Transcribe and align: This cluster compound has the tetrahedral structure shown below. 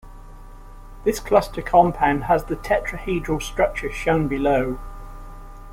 This 1.03 1.19
cluster 1.19 1.61
compound 1.61 2.23
has 2.23 2.45
the 2.45 2.55
tetrahedral 2.55 3.39
structure 3.39 3.91
shown 3.91 4.27
below. 4.27 4.79